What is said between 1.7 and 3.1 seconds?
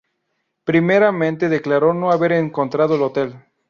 no haber encontrado el